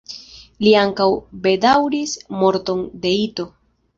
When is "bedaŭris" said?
1.43-2.15